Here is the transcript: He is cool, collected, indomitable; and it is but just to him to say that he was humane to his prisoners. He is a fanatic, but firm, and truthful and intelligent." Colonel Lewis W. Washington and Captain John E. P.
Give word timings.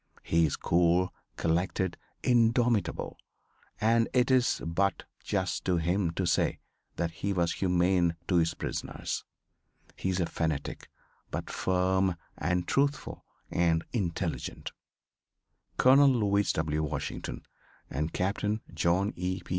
He 0.23 0.47
is 0.47 0.55
cool, 0.55 1.13
collected, 1.37 1.95
indomitable; 2.23 3.19
and 3.79 4.07
it 4.13 4.31
is 4.31 4.59
but 4.65 5.03
just 5.23 5.63
to 5.65 5.77
him 5.77 6.09
to 6.13 6.25
say 6.25 6.59
that 6.95 7.11
he 7.11 7.33
was 7.33 7.51
humane 7.53 8.15
to 8.27 8.37
his 8.37 8.55
prisoners. 8.55 9.23
He 9.95 10.09
is 10.09 10.19
a 10.19 10.25
fanatic, 10.25 10.89
but 11.29 11.51
firm, 11.51 12.15
and 12.35 12.67
truthful 12.67 13.23
and 13.51 13.83
intelligent." 13.93 14.71
Colonel 15.77 16.09
Lewis 16.09 16.51
W. 16.53 16.81
Washington 16.81 17.43
and 17.87 18.11
Captain 18.11 18.61
John 18.73 19.13
E. 19.15 19.41
P. 19.45 19.49